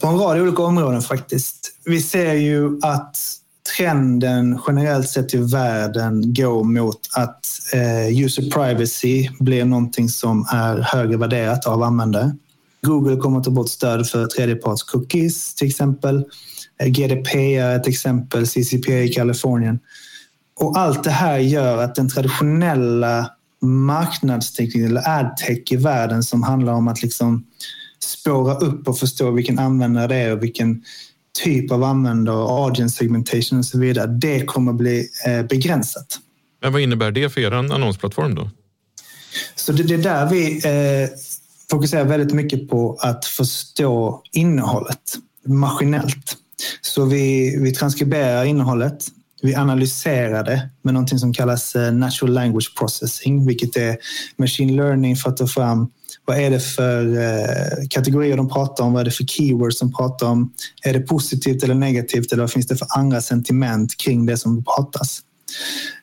[0.00, 1.72] På en rad olika områden faktiskt.
[1.84, 3.16] Vi ser ju att
[3.76, 10.78] trenden generellt sett i världen går mot att eh, user privacy blir någonting som är
[10.78, 12.36] högre värderat av användare.
[12.82, 16.24] Google kommer att ta bort stöd för tredjeparts cookies till exempel.
[16.80, 19.78] Eh, GDPR är ett exempel, CCPA i Kalifornien.
[20.60, 23.30] Och allt det här gör att den traditionella
[23.62, 27.46] marknadstekniken eller adtech i världen som handlar om att liksom
[28.02, 30.82] spåra upp och förstå vilken användare det är och vilken
[31.44, 34.06] typ av användare, audience segmentation och så vidare.
[34.06, 36.18] Det kommer bli eh, begränsat.
[36.62, 38.50] Men vad innebär det för er annonsplattform då?
[39.54, 41.08] Så det, det är där vi eh,
[41.70, 45.14] fokuserar väldigt mycket på att förstå innehållet
[45.46, 46.36] maskinellt.
[46.80, 49.06] Så vi, vi transkriberar innehållet
[49.44, 53.96] vi analyserar det med någonting som kallas eh, natural language processing, vilket är
[54.36, 55.88] machine learning för att ta fram
[56.24, 58.92] vad är det för eh, kategorier de pratar om?
[58.92, 60.52] Vad är det för keywords de pratar om?
[60.84, 62.32] Är det positivt eller negativt?
[62.32, 65.20] Eller vad finns det för andra sentiment kring det som pratas?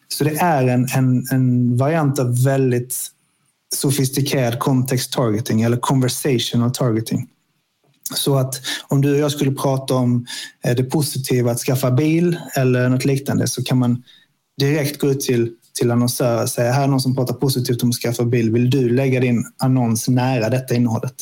[0.08, 2.96] Så det är en, en, en variant av väldigt
[3.76, 7.28] sofistikerad context targeting eller conversational targeting.
[8.16, 10.26] Så att om du och jag skulle prata om
[10.66, 14.04] eh, det positiva att skaffa bil eller något liknande så kan man
[14.60, 17.90] direkt gå ut till, till annonsörer och säga här är någon som pratar positivt om
[17.90, 18.52] att skaffa bil.
[18.52, 21.16] Vill du lägga din annons nära detta innehållet?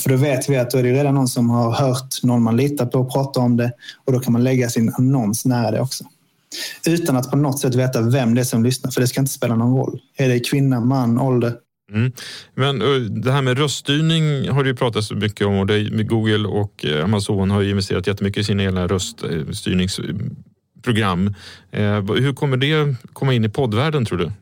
[0.00, 2.56] För då vet vi att då är det redan någon som har hört någon man
[2.56, 3.72] litar på prata om det
[4.04, 6.04] och då kan man lägga sin annons nära det också.
[6.86, 9.32] Utan att på något sätt veta vem det är som lyssnar, för det ska inte
[9.32, 10.00] spela någon roll.
[10.16, 11.54] Är det kvinna, man, ålder?
[11.92, 12.12] Mm.
[12.54, 12.78] Men
[13.22, 15.68] det här med röststyrning har det ju pratats mycket om och
[16.06, 21.34] Google och eh, Amazon har investerat jättemycket i sina egna röststyrningsprogram.
[21.70, 24.32] Eh, hur kommer det komma in i poddvärlden tror du?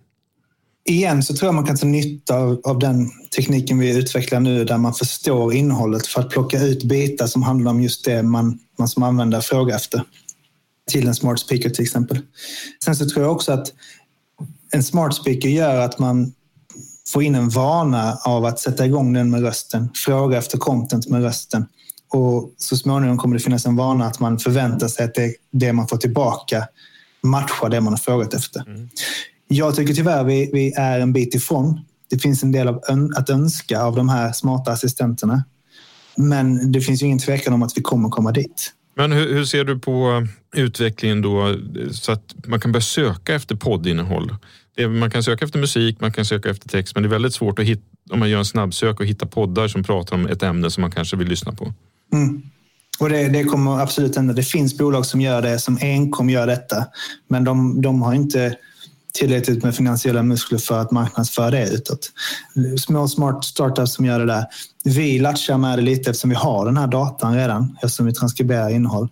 [0.85, 4.65] Igen så tror jag man kan ta nytta av, av, den tekniken vi utvecklar nu
[4.65, 8.59] där man förstår innehållet för att plocka ut bitar som handlar om just det man,
[8.79, 10.03] man som användare frågar efter.
[10.91, 12.19] Till en smart speaker till exempel.
[12.85, 13.73] Sen så tror jag också att
[14.73, 16.33] en smart speaker gör att man
[17.09, 21.23] får in en vana av att sätta igång den med rösten, fråga efter content med
[21.23, 21.67] rösten.
[22.13, 25.73] Och så småningom kommer det finnas en vana att man förväntar sig att det, det
[25.73, 26.69] man får tillbaka
[27.23, 28.69] matchar det man har frågat efter.
[28.69, 28.89] Mm.
[29.49, 31.81] Jag tycker tyvärr vi, vi är en bit ifrån.
[32.11, 35.45] Det finns en del av ön, att önska av de här smarta assistenterna.
[36.17, 38.73] Men det finns ju ingen tvekan om att vi kommer komma dit.
[38.95, 40.11] Men hur, hur, ser du på
[40.55, 41.57] eh, utvecklingen då eh,
[41.93, 44.37] så att man kan börja söka efter poddinnehåll?
[45.01, 47.59] man kan söka efter musik, man kan söka efter text, men det är väldigt svårt
[47.59, 50.71] att hitta, om man gör en snabbsök och hitta poddar som pratar om ett ämne
[50.71, 51.75] som man kanske vill lyssna på.
[52.13, 52.43] Mm.
[52.99, 54.35] Och det, det, kommer absolut hända.
[54.35, 56.87] Det finns bolag som gör det, som enkom gör detta.
[57.29, 58.57] Men de, de har inte
[59.13, 62.11] tillräckligt med finansiella muskler för att marknadsföra det utåt.
[62.79, 64.45] Små smart startups som gör det där.
[64.85, 68.71] Vi latchar med det lite eftersom vi har den här datan redan, eftersom vi transkriberar
[68.71, 69.09] innehåll.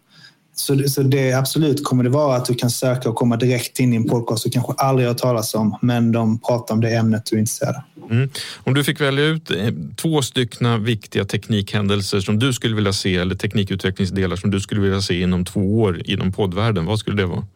[0.55, 3.93] Så, så det absolut kommer det vara att du kan söka och komma direkt in
[3.93, 7.27] i en podcast du kanske aldrig har talas om, men de pratar om det ämnet
[7.27, 8.11] du är intresserad av.
[8.11, 8.31] Mm.
[8.57, 13.17] Om du fick välja ut eh, två stycken viktiga teknikhändelser som du skulle vilja se
[13.17, 17.27] eller teknikutvecklingsdelar som du skulle vilja se inom två år inom poddvärlden, vad skulle det
[17.27, 17.47] vara?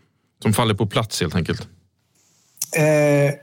[0.42, 1.68] Som faller på plats helt enkelt.
[2.76, 3.34] Eh,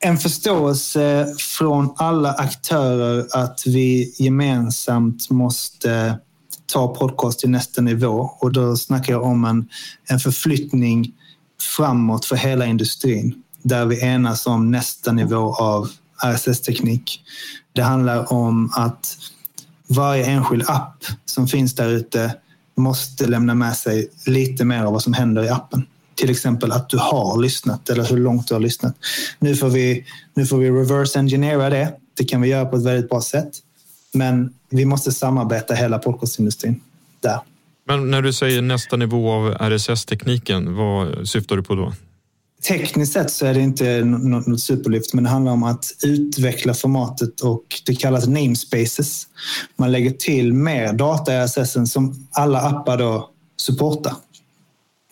[0.00, 6.18] en förståelse från alla aktörer att vi gemensamt måste
[6.66, 8.30] ta podcast till nästa nivå.
[8.40, 9.68] Och då snackar jag om en,
[10.08, 11.12] en förflyttning
[11.76, 15.90] framåt för hela industrin där vi enas om nästa nivå av
[16.22, 17.20] RSS-teknik.
[17.72, 19.16] Det handlar om att
[19.86, 22.34] varje enskild app som finns där ute
[22.76, 25.86] måste lämna med sig lite mer av vad som händer i appen.
[26.14, 28.94] Till exempel att du har lyssnat eller hur långt du har lyssnat.
[29.38, 30.04] Nu får vi,
[30.34, 31.92] nu får vi reverse engineera det.
[32.16, 33.50] Det kan vi göra på ett väldigt bra sätt.
[34.12, 36.80] Men vi måste samarbeta hela podcastindustrin
[37.20, 37.40] där.
[37.86, 41.92] Men när du säger nästa nivå av RSS-tekniken, vad syftar du på då?
[42.68, 47.40] Tekniskt sett så är det inte något superlyft, men det handlar om att utveckla formatet
[47.40, 49.26] och det kallas namespaces.
[49.76, 54.12] Man lägger till mer data i RSS som alla appar då supportar.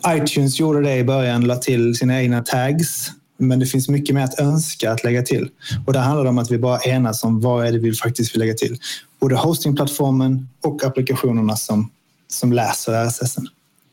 [0.08, 3.10] iTunes gjorde det i början, la till sina egna tags
[3.42, 5.48] men det finns mycket mer att önska att lägga till.
[5.86, 8.40] Och det handlar om att vi bara enas om vad är det vi faktiskt vill
[8.40, 8.78] lägga till.
[9.20, 11.90] Både hostingplattformen och applikationerna som,
[12.28, 13.36] som läser RSS.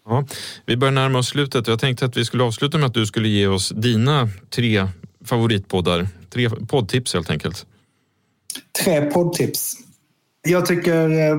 [0.05, 0.25] Ja,
[0.65, 1.67] vi börjar närma oss slutet.
[1.67, 4.87] Jag tänkte att vi skulle avsluta med att du skulle ge oss dina tre
[5.25, 6.07] favoritpoddar.
[6.29, 7.65] Tre poddtips helt enkelt.
[8.83, 9.75] Tre poddtips.
[10.47, 11.37] Jag tycker eh,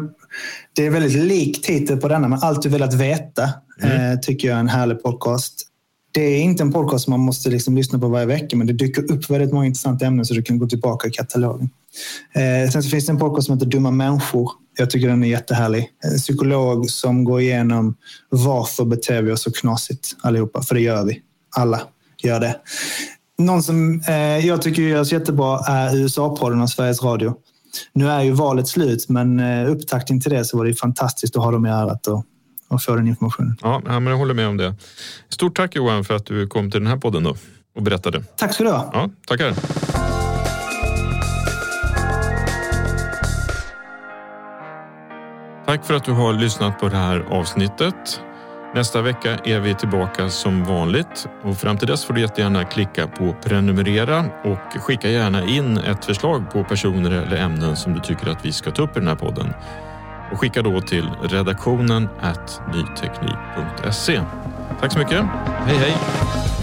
[0.73, 3.51] det är väldigt lik titel på denna, men Allt du velat veta
[3.83, 4.12] mm.
[4.12, 5.70] Eh, tycker jag är en härlig podcast
[6.12, 8.72] det är inte en podcast som man måste liksom lyssna på varje vecka, men det
[8.72, 11.70] dyker upp väldigt många intressanta ämnen så du kan gå tillbaka i katalogen.
[12.35, 14.51] Eh, sen så finns det en podcast som heter Dumma människor.
[14.78, 15.89] Jag tycker den är jättehärlig.
[16.05, 17.97] En psykolog som går igenom
[18.28, 21.20] varför beter vi oss så knasigt allihopa, för det gör vi.
[21.57, 21.81] Alla
[22.22, 22.57] gör det.
[23.39, 27.35] Någon som eh, jag tycker görs jättebra är USA-podden av Sveriges Radio.
[27.93, 31.45] Nu är ju valet slut, men eh, upptakten till det så var det fantastiskt att
[31.45, 32.24] ha dem i örat och
[32.71, 33.57] och få den informationen.
[33.62, 34.75] Ja, men jag håller med om det.
[35.29, 37.37] Stort tack Johan för att du kom till den här podden då
[37.77, 38.23] och berättade.
[38.37, 38.91] Tack ska du ha.
[38.93, 39.55] Ja, tackar.
[45.66, 48.21] Tack för att du har lyssnat på det här avsnittet.
[48.75, 53.07] Nästa vecka är vi tillbaka som vanligt och fram till dess får du jättegärna klicka
[53.07, 58.31] på prenumerera och skicka gärna in ett förslag på personer eller ämnen som du tycker
[58.31, 59.53] att vi ska ta upp i den här podden
[60.33, 62.09] och skicka då till redaktionen
[62.74, 64.22] nyteknik.se.
[64.81, 65.24] Tack så mycket.
[65.66, 66.60] Hej hej!